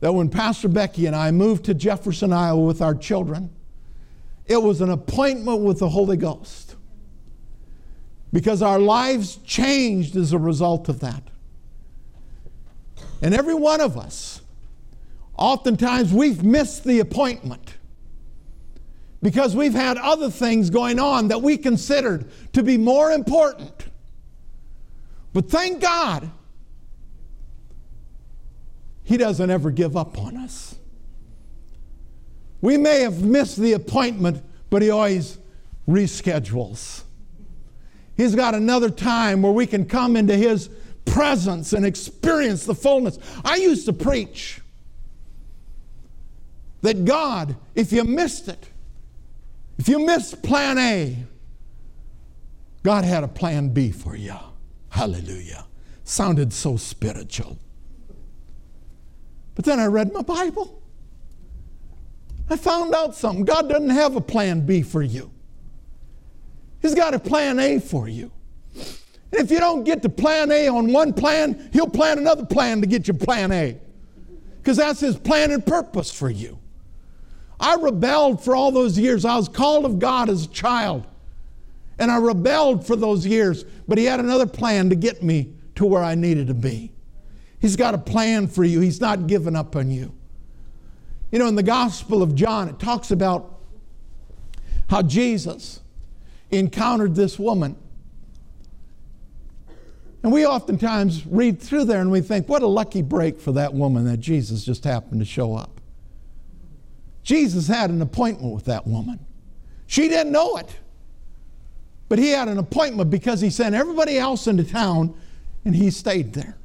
[0.00, 3.50] that when Pastor Becky and I moved to Jefferson, Iowa with our children,
[4.46, 6.76] it was an appointment with the Holy Ghost.
[8.32, 11.22] Because our lives changed as a result of that.
[13.22, 14.42] And every one of us,
[15.36, 17.74] oftentimes we've missed the appointment
[19.22, 23.86] because we've had other things going on that we considered to be more important.
[25.32, 26.30] But thank God,
[29.02, 30.76] He doesn't ever give up on us.
[32.60, 35.38] We may have missed the appointment, but He always
[35.88, 37.02] reschedules.
[38.16, 40.68] He's got another time where we can come into His
[41.04, 43.18] presence and experience the fullness.
[43.44, 44.60] I used to preach
[46.84, 48.68] that God, if you missed it,
[49.78, 51.16] if you missed plan A,
[52.82, 54.36] God had a plan B for you.
[54.90, 55.64] Hallelujah.
[56.04, 57.58] Sounded so spiritual.
[59.54, 60.82] But then I read my Bible.
[62.50, 63.46] I found out something.
[63.46, 65.30] God doesn't have a plan B for you,
[66.82, 68.30] He's got a plan A for you.
[68.74, 72.82] And if you don't get to plan A on one plan, He'll plan another plan
[72.82, 73.78] to get you plan A.
[74.58, 76.58] Because that's His plan and purpose for you.
[77.58, 79.24] I rebelled for all those years.
[79.24, 81.06] I was called of God as a child.
[81.98, 85.86] And I rebelled for those years, but He had another plan to get me to
[85.86, 86.92] where I needed to be.
[87.60, 90.12] He's got a plan for you, He's not given up on you.
[91.30, 93.58] You know, in the Gospel of John, it talks about
[94.88, 95.80] how Jesus
[96.50, 97.76] encountered this woman.
[100.22, 103.74] And we oftentimes read through there and we think, what a lucky break for that
[103.74, 105.73] woman that Jesus just happened to show up.
[107.24, 109.18] Jesus had an appointment with that woman.
[109.86, 110.68] She didn't know it.
[112.08, 115.18] But he had an appointment because he sent everybody else into town
[115.64, 116.56] and he stayed there.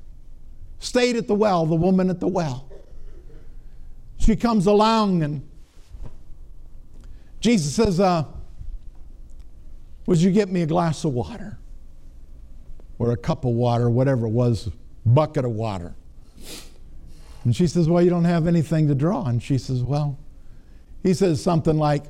[0.80, 2.70] Stayed at the well, the woman at the well.
[4.18, 5.48] She comes along and
[7.40, 8.26] Jesus says, uh,
[10.06, 11.58] Would you get me a glass of water?
[12.98, 14.70] Or a cup of water, whatever it was,
[15.06, 15.96] bucket of water.
[17.46, 19.26] And she says, Well, you don't have anything to draw.
[19.26, 20.18] And she says, Well,
[21.04, 22.04] he says something like,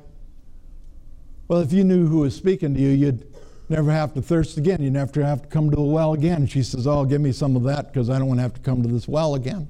[1.47, 3.25] Well, if you knew who was speaking to you, you'd
[3.69, 4.81] never have to thirst again.
[4.81, 6.37] You'd never have to come to the well again.
[6.37, 8.53] And she says, Oh, give me some of that because I don't want to have
[8.55, 9.69] to come to this well again.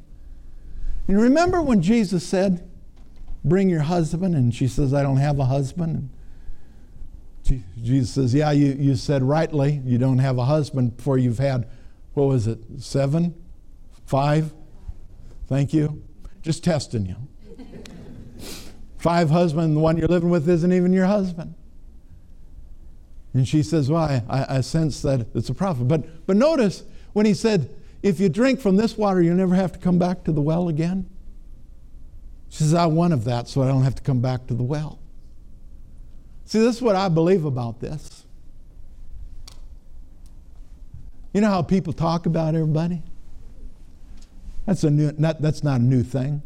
[1.08, 2.68] And remember when Jesus said,
[3.44, 4.36] Bring your husband?
[4.36, 6.10] And she says, I don't have a husband.
[7.48, 11.40] And Jesus says, Yeah, you, you said rightly, you don't have a husband before you've
[11.40, 11.68] had,
[12.14, 13.36] what was it, seven?
[14.06, 14.54] Five?
[15.48, 16.04] Thank you.
[16.42, 17.16] Just testing you.
[19.00, 21.56] Five husbands, the one you're living with isn't even your husband.
[23.34, 25.88] And she says, Well, I, I sense that it's a prophet.
[25.88, 26.84] But, but notice
[27.14, 30.26] when he said, If you drink from this water, you'll never have to come back
[30.26, 31.10] to the well again.
[32.50, 34.64] She says, I want of that so I don't have to come back to the
[34.64, 35.00] well.
[36.44, 38.26] See, this is what I believe about this.
[41.32, 43.02] You know how people talk about everybody?
[44.66, 46.42] That's, a new, not, that's not a new thing.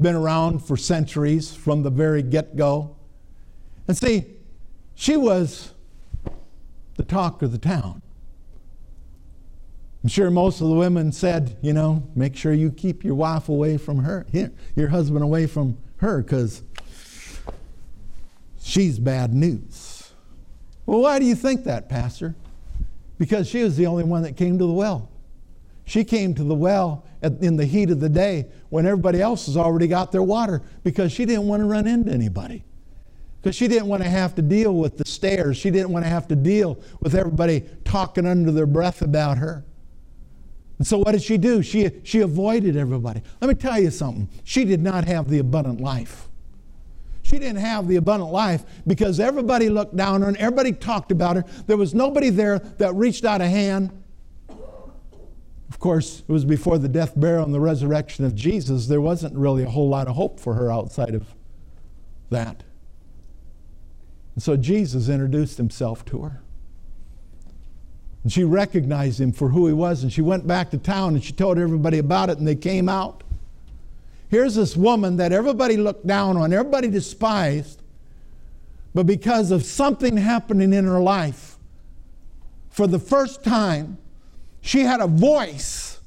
[0.00, 2.96] Been around for centuries from the very get go.
[3.86, 4.26] And see,
[4.94, 5.74] she was
[6.96, 8.02] the talk of the town.
[10.02, 13.50] I'm sure most of the women said, you know, make sure you keep your wife
[13.50, 16.62] away from her, here, your husband away from her, because
[18.62, 20.12] she's bad news.
[20.86, 22.34] Well, why do you think that, Pastor?
[23.18, 25.10] Because she was the only one that came to the well.
[25.90, 29.46] She came to the well at, in the heat of the day when everybody else
[29.46, 32.62] has already got their water because she didn't want to run into anybody.
[33.42, 35.56] Because she didn't want to have to deal with the stares.
[35.56, 39.64] She didn't want to have to deal with everybody talking under their breath about her.
[40.78, 41.60] And so what did she do?
[41.60, 43.20] She, she avoided everybody.
[43.40, 44.28] Let me tell you something.
[44.44, 46.28] She did not have the abundant life.
[47.22, 51.10] She didn't have the abundant life because everybody looked down on her and everybody talked
[51.10, 51.44] about her.
[51.66, 53.99] There was nobody there that reached out a hand.
[55.70, 58.86] Of course, it was before the death, burial, and the resurrection of Jesus.
[58.86, 61.26] There wasn't really a whole lot of hope for her outside of
[62.28, 62.64] that.
[64.34, 66.42] And so Jesus introduced himself to her.
[68.22, 71.24] And she recognized him for who he was, and she went back to town and
[71.24, 73.22] she told everybody about it, and they came out.
[74.28, 77.82] Here's this woman that everybody looked down on, everybody despised,
[78.94, 81.56] but because of something happening in her life,
[82.68, 83.98] for the first time,
[84.60, 86.00] she had a voice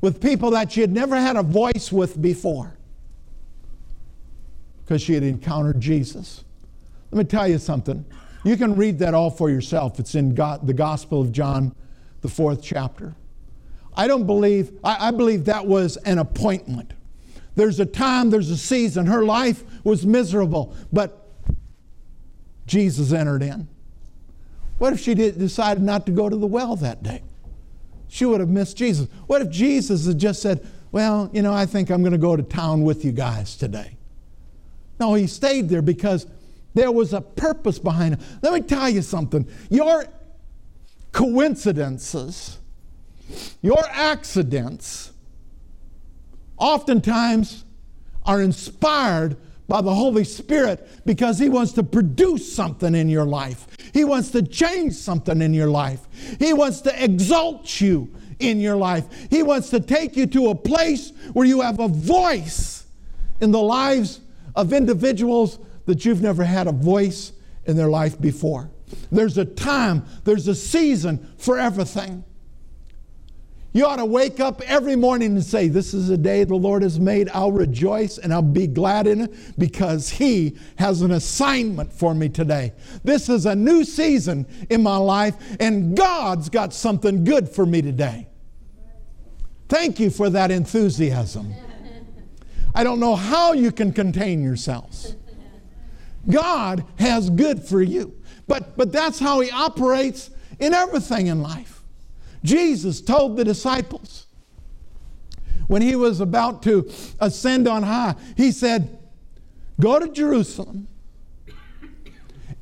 [0.00, 2.76] with people that she had never had a voice with before
[4.84, 6.44] because she had encountered Jesus.
[7.10, 8.04] Let me tell you something.
[8.44, 10.00] You can read that all for yourself.
[10.00, 11.74] It's in God, the Gospel of John,
[12.20, 13.14] the fourth chapter.
[13.96, 16.94] I don't believe, I, I believe that was an appointment.
[17.54, 19.06] There's a time, there's a season.
[19.06, 21.28] Her life was miserable, but
[22.66, 23.68] Jesus entered in.
[24.82, 27.22] What if she did, decided not to go to the well that day?
[28.08, 29.06] She would have missed Jesus.
[29.28, 32.34] What if Jesus had just said, Well, you know, I think I'm going to go
[32.34, 33.96] to town with you guys today?
[34.98, 36.26] No, he stayed there because
[36.74, 38.20] there was a purpose behind it.
[38.42, 39.46] Let me tell you something.
[39.70, 40.04] Your
[41.12, 42.58] coincidences,
[43.60, 45.12] your accidents,
[46.56, 47.64] oftentimes
[48.26, 49.36] are inspired
[49.72, 53.66] by the Holy Spirit because He wants to produce something in your life.
[53.94, 56.06] He wants to change something in your life.
[56.38, 59.06] He wants to exalt you in your life.
[59.30, 62.84] He wants to take you to a place where you have a voice
[63.40, 64.20] in the lives
[64.54, 67.32] of individuals that you've never had a voice
[67.64, 68.70] in their life before.
[69.10, 72.24] There's a time, there's a season for everything.
[73.74, 76.82] You ought to wake up every morning and say, This is a day the Lord
[76.82, 77.30] has made.
[77.30, 82.28] I'll rejoice and I'll be glad in it because He has an assignment for me
[82.28, 82.74] today.
[83.02, 87.80] This is a new season in my life, and God's got something good for me
[87.80, 88.28] today.
[89.68, 91.54] Thank you for that enthusiasm.
[92.74, 95.16] I don't know how you can contain yourselves.
[96.28, 98.14] God has good for you.
[98.46, 101.81] But, but that's how He operates in everything in life.
[102.44, 104.26] Jesus told the disciples
[105.68, 106.90] when He was about to
[107.20, 108.98] ascend on high, He said,
[109.80, 110.88] Go to Jerusalem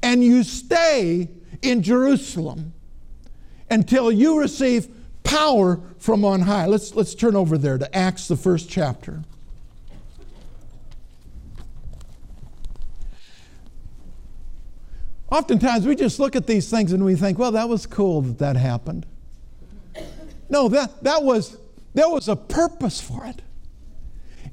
[0.02, 1.28] and you stay
[1.62, 2.72] in Jerusalem
[3.70, 4.88] until you receive
[5.22, 6.66] power from on high.
[6.66, 9.22] Let's, let's turn over there to Acts, the first chapter.
[15.30, 18.38] Oftentimes we just look at these things and we think, well, that was cool that
[18.38, 19.06] that happened.
[20.50, 21.56] No, that, that was,
[21.94, 23.40] there was a purpose for it.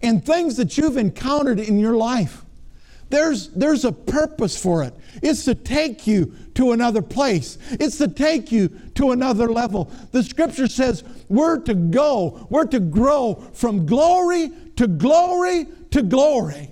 [0.01, 2.45] And things that you've encountered in your life,
[3.09, 4.93] There's, there's a purpose for it.
[5.23, 9.91] It's to take you to another place, it's to take you to another level.
[10.11, 16.71] The scripture says we're to go, we're to grow from glory to glory to glory.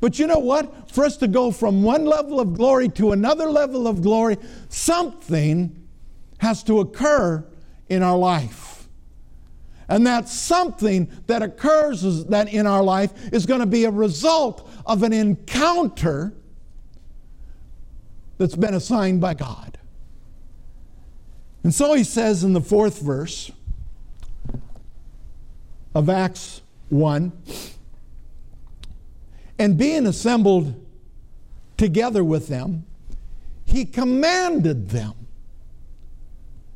[0.00, 0.90] But you know what?
[0.90, 4.38] For us to go from one level of glory to another level of glory,
[4.68, 5.86] something
[6.38, 7.44] has to occur
[7.90, 8.88] in our life.
[9.88, 14.70] And that something that occurs that in our life is going to be a result
[14.86, 16.32] of an encounter
[18.38, 19.78] that's been assigned by God.
[21.64, 23.50] And so he says in the fourth verse
[25.94, 27.32] of Acts 1
[29.58, 30.86] and being assembled
[31.76, 32.86] together with them,
[33.64, 35.14] he commanded them.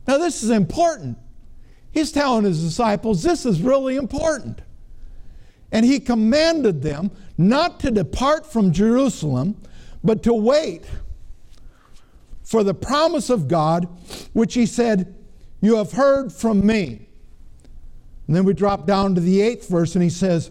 [0.06, 1.18] Now, this is important.
[1.92, 4.60] He's telling his disciples this is really important.
[5.72, 9.60] And he commanded them not to depart from Jerusalem,
[10.02, 10.84] but to wait
[12.42, 13.88] for the promise of God,
[14.32, 15.14] which he said,
[15.60, 17.08] You have heard from me.
[18.26, 20.50] And then we drop down to the eighth verse, and he says,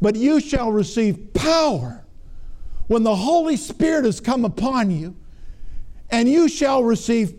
[0.00, 2.04] but you shall receive power
[2.86, 5.16] when the Holy Spirit has come upon you,
[6.10, 7.34] and you shall receive,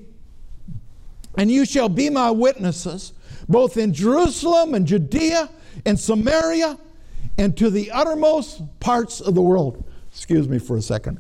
[1.38, 3.14] and you shall be my witnesses,
[3.48, 5.50] both in Jerusalem and Judea
[5.86, 6.78] and Samaria
[7.38, 9.84] and to the uttermost parts of the world.
[10.12, 11.20] Excuse me for a second.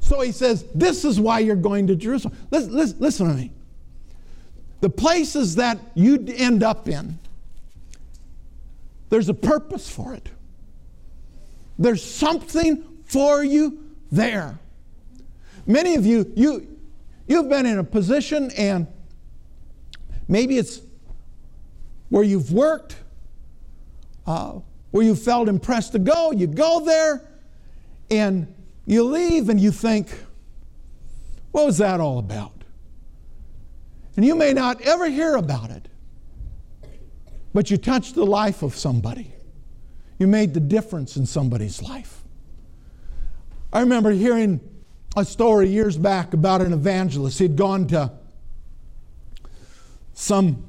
[0.00, 2.36] So he says, This is why you're going to Jerusalem.
[2.50, 3.50] Listen, listen, listen to me.
[4.80, 7.18] The places that you end up in,
[9.08, 10.28] there's a purpose for it.
[11.78, 13.82] There's something for you
[14.12, 14.58] there.
[15.66, 16.78] Many of you, you,
[17.26, 18.86] you've been in a position and
[20.28, 20.80] maybe it's
[22.08, 22.96] where you've worked,
[24.26, 24.60] uh,
[24.90, 26.32] where you felt impressed to go.
[26.32, 27.28] You go there
[28.10, 28.52] and
[28.86, 30.08] you leave and you think,
[31.52, 32.52] what was that all about?
[34.16, 35.88] And you may not ever hear about it
[37.54, 39.32] but you touched the life of somebody.
[40.18, 42.22] You made the difference in somebody's life.
[43.72, 44.60] I remember hearing
[45.16, 47.38] a story years back about an evangelist.
[47.38, 48.12] He'd gone to
[50.12, 50.66] some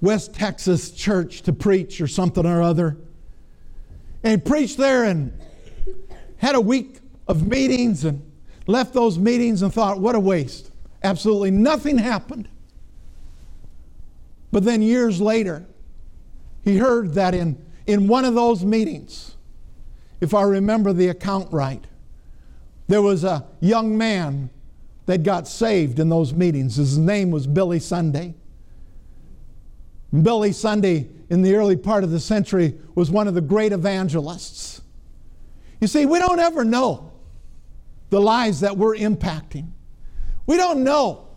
[0.00, 2.96] West Texas church to preach or something or other.
[4.22, 5.38] And he preached there and
[6.38, 8.22] had a week of meetings and
[8.66, 10.70] left those meetings and thought, what a waste.
[11.02, 12.48] Absolutely nothing happened.
[14.50, 15.66] But then years later,
[16.62, 19.36] he heard that in, in one of those meetings,
[20.20, 21.84] if I remember the account right,
[22.88, 24.50] there was a young man
[25.06, 26.76] that got saved in those meetings.
[26.76, 28.34] His name was Billy Sunday.
[30.22, 34.80] Billy Sunday, in the early part of the century, was one of the great evangelists.
[35.80, 37.12] You see, we don't ever know
[38.10, 39.68] the lives that we're impacting.
[40.46, 41.28] We don't know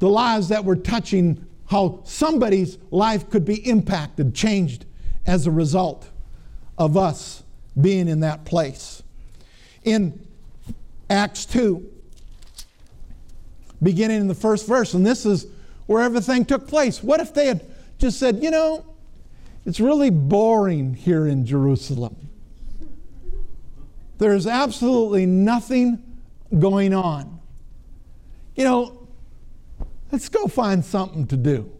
[0.00, 4.86] the lives that we're touching how somebody's life could be impacted, changed
[5.24, 6.10] as a result
[6.78, 7.42] of us
[7.80, 9.02] being in that place.
[9.86, 10.20] In
[11.08, 11.90] Acts 2,
[13.82, 15.46] beginning in the first verse, and this is
[15.86, 17.02] where everything took place.
[17.02, 17.64] What if they had
[17.96, 18.84] just said, you know,
[19.64, 22.16] it's really boring here in Jerusalem?
[24.18, 26.02] There's absolutely nothing
[26.58, 27.40] going on.
[28.54, 29.06] You know,
[30.12, 31.70] Let's go find something to do.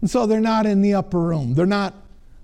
[0.00, 1.54] And so they're not in the upper room.
[1.54, 1.94] They're not,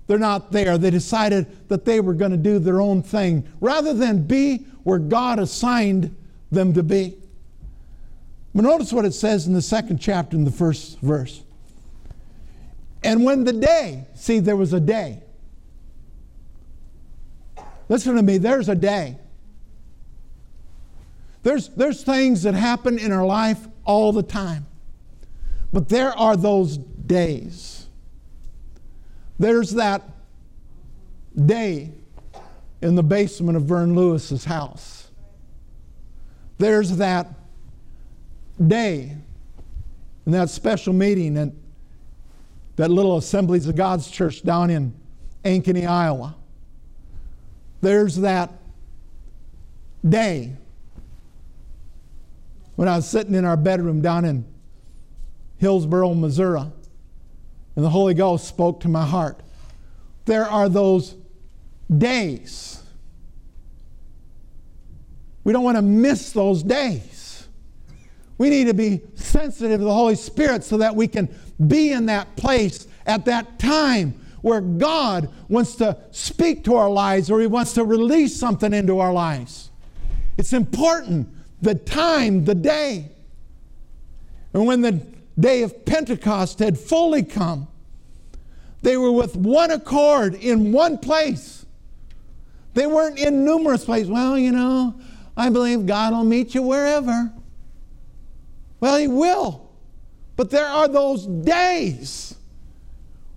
[0.07, 0.77] they're not there.
[0.77, 4.99] They decided that they were going to do their own thing rather than be where
[4.99, 6.15] God assigned
[6.49, 7.17] them to be.
[8.55, 11.43] But notice what it says in the second chapter in the first verse.
[13.03, 15.21] And when the day, see, there was a day.
[17.89, 19.17] Listen to me, there's a day.
[21.43, 24.65] There's, there's things that happen in our life all the time.
[25.71, 27.76] But there are those days.
[29.39, 30.03] There's that
[31.45, 31.91] day
[32.81, 35.09] in the basement of Vern Lewis's house.
[36.57, 37.27] There's that
[38.65, 39.15] day
[40.25, 41.49] in that special meeting at
[42.77, 44.93] that little Assemblies of God's church down in
[45.43, 46.35] Ankeny, Iowa.
[47.81, 48.51] There's that
[50.07, 50.55] day
[52.75, 54.45] when I was sitting in our bedroom down in
[55.57, 56.61] Hillsboro, Missouri,
[57.77, 59.39] and the Holy Ghost spoke to my heart.
[60.25, 61.15] There are those
[61.95, 62.81] days.
[65.43, 67.47] We don't want to miss those days.
[68.39, 71.29] We need to be sensitive to the Holy Spirit so that we can
[71.67, 77.29] be in that place at that time where God wants to speak to our lives
[77.29, 79.69] or He wants to release something into our lives.
[80.39, 81.29] It's important
[81.61, 83.11] the time, the day.
[84.53, 84.99] And when the
[85.39, 87.67] day of Pentecost had fully come,
[88.81, 91.65] they were with one accord in one place.
[92.73, 94.09] They weren't in numerous places.
[94.09, 94.93] Well, you know,
[95.35, 97.31] I believe God will meet you wherever.
[98.79, 99.69] Well, He will.
[100.35, 102.35] But there are those days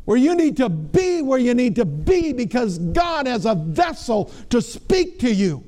[0.05, 4.31] where you need to be where you need to be because God has a vessel
[4.51, 5.65] to speak to you.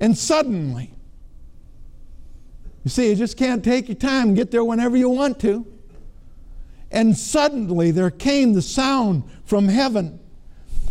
[0.00, 0.92] And suddenly,
[2.84, 5.66] you see, you just can't take your time and get there whenever you want to.
[6.90, 10.18] And suddenly there came the sound from heaven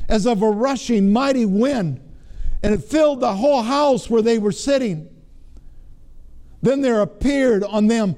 [0.08, 2.02] as of a rushing mighty wind,
[2.64, 5.10] and it filled the whole house where they were sitting.
[6.62, 8.16] Then there appeared on them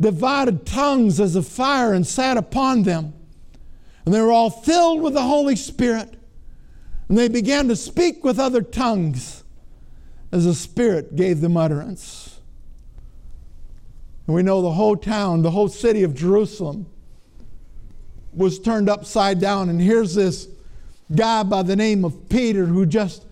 [0.00, 3.14] divided tongues as of fire and sat upon them.
[4.04, 6.14] And they were all filled with the Holy Spirit.
[7.08, 9.44] And they began to speak with other tongues
[10.30, 12.37] as the Spirit gave them utterance.
[14.28, 16.86] And we know the whole town, the whole city of Jerusalem
[18.34, 19.70] was turned upside down.
[19.70, 20.48] And here's this
[21.16, 23.24] guy by the name of Peter who just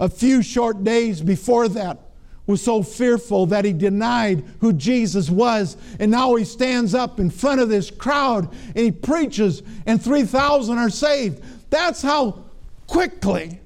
[0.00, 1.98] a few short days before that
[2.46, 5.76] was so fearful that he denied who Jesus was.
[6.00, 10.78] And now he stands up in front of this crowd and he preaches, and 3,000
[10.78, 11.44] are saved.
[11.68, 12.44] That's how
[12.86, 13.60] quickly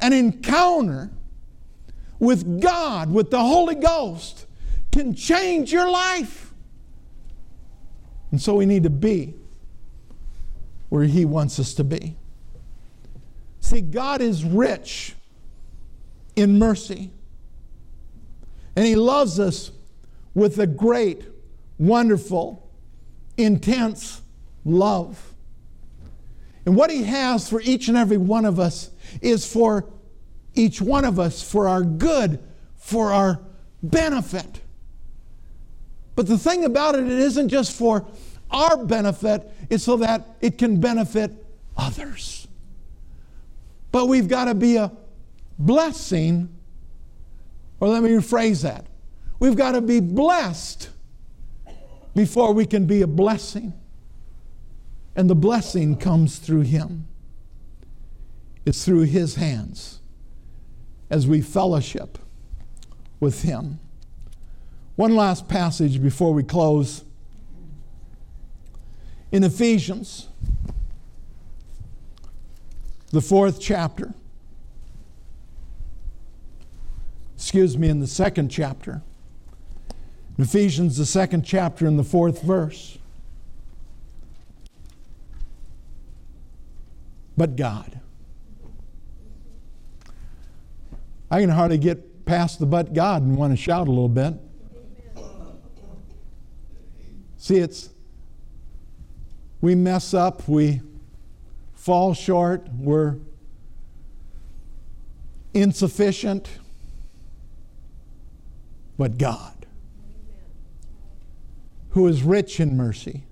[0.00, 1.12] an encounter
[2.18, 4.46] with God, with the Holy Ghost,
[4.94, 6.54] can change your life.
[8.30, 9.34] And so we need to be
[10.88, 12.16] where He wants us to be.
[13.58, 15.16] See, God is rich
[16.36, 17.10] in mercy,
[18.76, 19.72] and He loves us
[20.32, 21.24] with a great,
[21.76, 22.70] wonderful,
[23.36, 24.22] intense
[24.64, 25.34] love.
[26.66, 28.90] And what He has for each and every one of us
[29.20, 29.86] is for
[30.54, 32.38] each one of us for our good,
[32.76, 33.40] for our
[33.82, 34.60] benefit.
[36.14, 38.06] But the thing about it, it isn't just for
[38.50, 41.32] our benefit, it's so that it can benefit
[41.76, 42.46] others.
[43.90, 44.92] But we've got to be a
[45.58, 46.48] blessing,
[47.80, 48.86] or let me rephrase that.
[49.38, 50.90] We've got to be blessed
[52.14, 53.72] before we can be a blessing.
[55.16, 57.06] And the blessing comes through Him,
[58.64, 60.00] it's through His hands
[61.10, 62.18] as we fellowship
[63.20, 63.78] with Him.
[64.96, 67.02] One last passage before we close.
[69.32, 70.28] In Ephesians,
[73.10, 74.14] the fourth chapter,
[77.34, 79.02] excuse me, in the second chapter,
[80.38, 82.98] in Ephesians, the second chapter, in the fourth verse.
[87.36, 88.00] But God.
[91.30, 94.34] I can hardly get past the but God and want to shout a little bit.
[97.44, 97.90] See, it's
[99.60, 100.80] we mess up, we
[101.74, 103.16] fall short, we're
[105.52, 106.48] insufficient.
[108.96, 109.66] But God,
[111.90, 113.24] who is rich in mercy,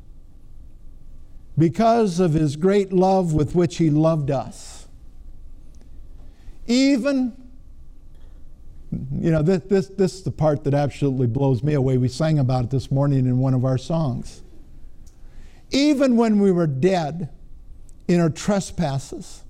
[1.57, 4.89] because of his great love with which he loved us,
[6.67, 7.42] even
[8.93, 11.97] you know, this, this, this is the part that absolutely blows me away.
[11.97, 14.43] We sang about it this morning in one of our songs.
[15.71, 17.31] Even when we were dead
[18.07, 19.45] in our trespasses,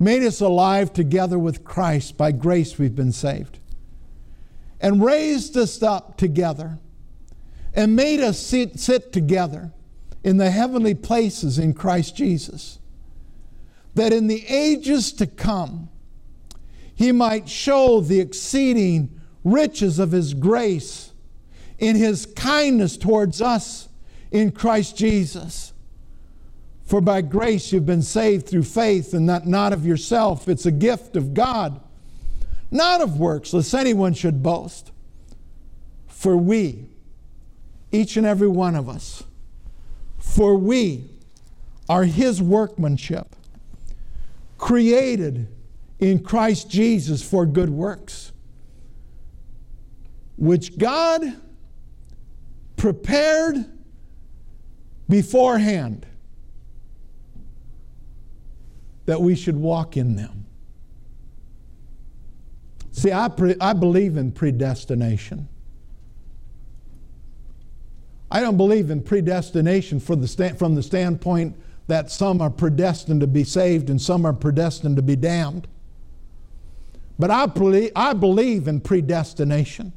[0.00, 2.16] made us alive together with Christ.
[2.16, 3.60] By grace we've been saved.
[4.80, 6.78] And raised us up together
[7.72, 9.72] and made us sit, sit together
[10.24, 12.80] in the heavenly places in Christ Jesus.
[13.94, 15.88] That in the ages to come,
[16.96, 21.12] he might show the exceeding riches of his grace
[21.78, 23.88] in his kindness towards us
[24.30, 25.74] in Christ Jesus.
[26.84, 30.48] For by grace you've been saved through faith, and that not of yourself.
[30.48, 31.80] It's a gift of God,
[32.70, 34.90] not of works, lest anyone should boast.
[36.06, 36.86] For we,
[37.92, 39.22] each and every one of us,
[40.16, 41.10] for we
[41.88, 43.36] are his workmanship,
[44.56, 45.48] created
[45.98, 48.32] in Christ Jesus for good works,
[50.36, 51.22] which God
[52.76, 53.64] prepared
[55.08, 56.06] beforehand
[59.06, 60.46] that we should walk in them.
[62.90, 65.48] See, I, pre- I believe in predestination.
[68.30, 73.44] I don't believe in predestination the from the standpoint that some are predestined to be
[73.44, 75.68] saved and some are predestined to be damned.
[77.18, 79.92] But I believe, I believe in predestination.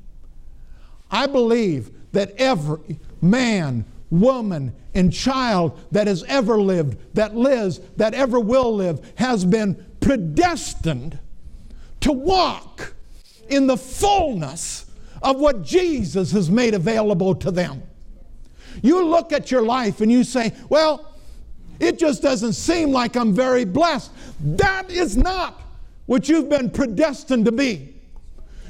[1.11, 8.13] I believe that every man, woman, and child that has ever lived, that lives, that
[8.13, 11.19] ever will live, has been predestined
[12.01, 12.93] to walk
[13.49, 14.85] in the fullness
[15.21, 17.83] of what Jesus has made available to them.
[18.81, 21.13] You look at your life and you say, Well,
[21.79, 24.11] it just doesn't seem like I'm very blessed.
[24.39, 25.61] That is not
[26.09, 27.93] what you've been predestined to be.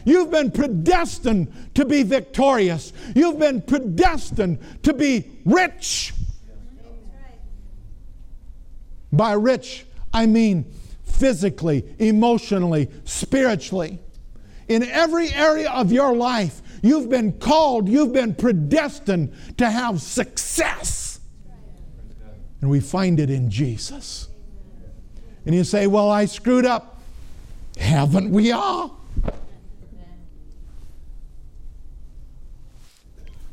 [0.04, 2.92] You've been predestined to be victorious.
[3.16, 6.14] You've been predestined to be rich.
[9.14, 10.66] By rich, I mean
[11.06, 14.00] physically, emotionally, spiritually.
[14.68, 21.22] In every area of your life, you've been called, you've been predestined to have success.
[22.60, 24.28] And we find it in Jesus.
[25.46, 26.98] And you say, Well, I screwed up.
[27.80, 29.00] Haven't we all?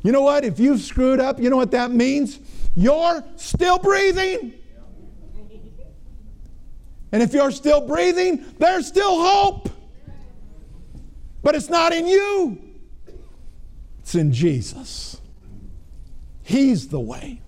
[0.03, 0.45] You know what?
[0.45, 2.39] If you've screwed up, you know what that means?
[2.75, 4.53] You're still breathing.
[7.11, 9.69] And if you're still breathing, there's still hope.
[11.41, 12.61] But it's not in you,
[14.01, 15.19] it's in Jesus.
[16.43, 17.41] He's the way,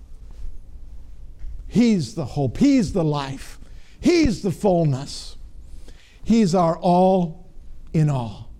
[1.68, 3.58] He's the hope, He's the life,
[4.00, 5.36] He's the fullness.
[6.24, 7.46] He's our all
[7.92, 8.50] in all.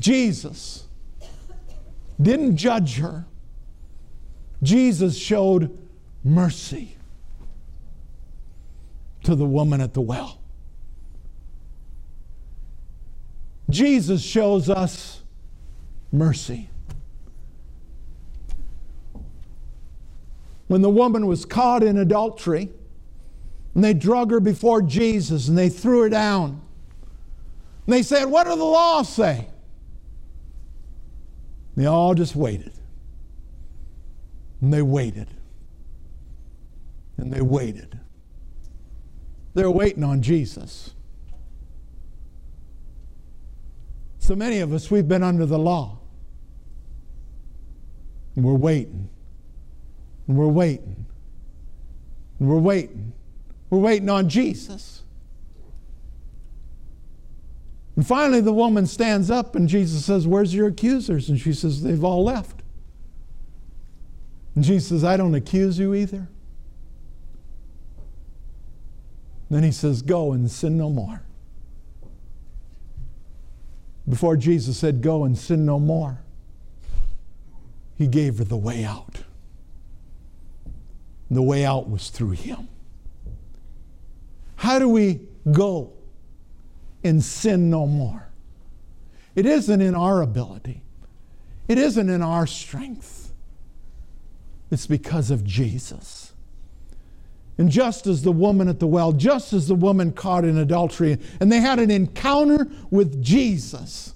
[0.00, 0.86] Jesus
[2.20, 3.26] didn't judge her.
[4.62, 5.76] Jesus showed
[6.24, 6.96] mercy
[9.22, 10.40] to the woman at the well.
[13.70, 15.22] Jesus shows us
[16.10, 16.70] mercy.
[20.66, 22.70] When the woman was caught in adultery,
[23.78, 26.60] and they drug her before Jesus and they threw her down.
[27.86, 29.46] And they said, What do the laws say?
[31.76, 32.72] They all just waited.
[34.60, 35.28] And they waited.
[37.18, 38.00] And they waited.
[39.54, 40.92] They're waiting on Jesus.
[44.18, 46.00] So many of us, we've been under the law.
[48.34, 49.08] And we're waiting.
[50.26, 51.06] And we're waiting.
[52.40, 53.12] And we're waiting.
[53.70, 55.02] We're waiting on Jesus.
[57.96, 61.28] And finally, the woman stands up and Jesus says, Where's your accusers?
[61.28, 62.62] And she says, They've all left.
[64.54, 66.28] And Jesus says, I don't accuse you either.
[69.50, 71.22] Then he says, Go and sin no more.
[74.08, 76.20] Before Jesus said, Go and sin no more,
[77.96, 79.22] he gave her the way out.
[81.30, 82.68] The way out was through him.
[84.58, 85.20] How do we
[85.52, 85.92] go
[87.04, 88.28] and sin no more?
[89.36, 90.82] It isn't in our ability,
[91.68, 93.32] it isn't in our strength.
[94.70, 96.32] It's because of Jesus.
[97.56, 101.18] And just as the woman at the well, just as the woman caught in adultery,
[101.40, 104.14] and they had an encounter with Jesus,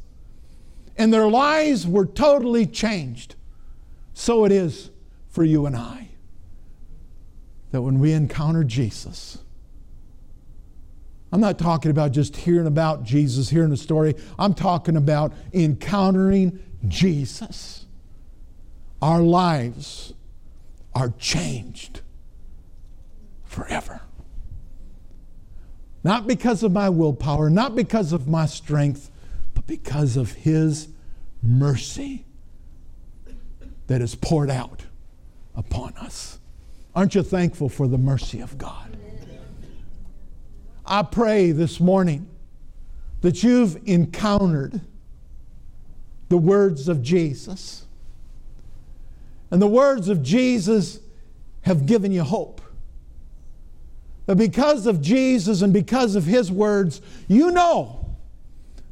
[0.99, 3.37] and their lives were totally changed,
[4.13, 4.91] so it is
[5.29, 6.09] for you and I.
[7.71, 9.39] That when we encounter Jesus,
[11.33, 14.15] I'm not talking about just hearing about Jesus, hearing a story.
[14.39, 17.87] I'm talking about encountering Jesus.
[19.01, 20.13] Our lives
[20.95, 22.03] are changed
[23.45, 24.03] forever.
[26.05, 29.11] Not because of my willpower, not because of my strength,
[29.55, 30.89] but because of His
[31.43, 32.27] mercy
[33.87, 34.85] that is poured out
[35.55, 36.39] upon us.
[36.95, 38.97] Aren't you thankful for the mercy of God?
[40.85, 42.29] I pray this morning
[43.21, 44.81] that you've encountered
[46.29, 47.85] the words of Jesus.
[49.51, 50.99] And the words of Jesus
[51.63, 52.61] have given you hope.
[54.27, 58.17] That because of Jesus and because of His words, you know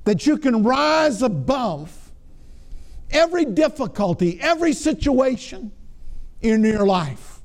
[0.04, 2.12] that you can rise above
[3.10, 5.72] every difficulty, every situation
[6.40, 7.40] in your life.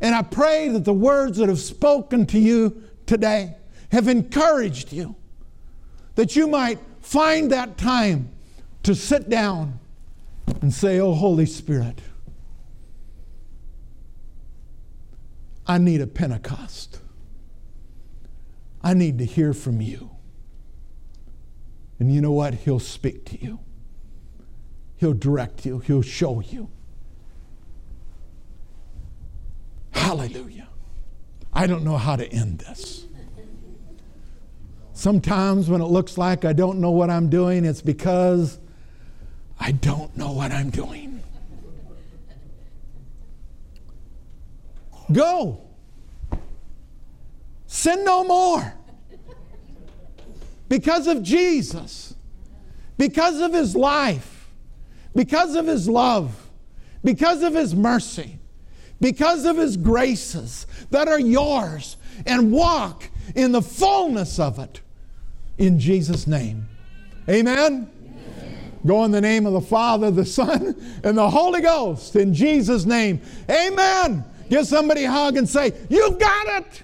[0.00, 3.56] And I pray that the words that have spoken to you today
[3.92, 5.14] have encouraged you
[6.16, 8.30] that you might find that time
[8.82, 9.78] to sit down
[10.60, 12.00] and say, Oh, Holy Spirit,
[15.66, 17.00] I need a Pentecost.
[18.82, 20.10] I need to hear from you.
[21.98, 22.54] And you know what?
[22.54, 23.58] He'll speak to you,
[24.96, 26.70] He'll direct you, He'll show you.
[29.92, 30.68] Hallelujah.
[31.56, 33.06] I don't know how to end this.
[34.92, 38.58] Sometimes when it looks like I don't know what I'm doing, it's because
[39.58, 41.22] I don't know what I'm doing.
[45.10, 45.62] Go.
[47.66, 48.74] Sin no more.
[50.68, 52.14] Because of Jesus,
[52.98, 54.50] because of his life,
[55.14, 56.50] because of his love,
[57.02, 58.40] because of his mercy,
[59.00, 64.80] because of his graces that are yours, and walk in the fullness of it
[65.58, 66.68] in Jesus' name.
[67.28, 67.90] Amen.
[68.86, 72.84] Go in the name of the Father, the Son, and the Holy Ghost in Jesus'
[72.84, 73.20] name.
[73.50, 74.24] Amen.
[74.48, 76.82] Give somebody a hug and say, You've got it.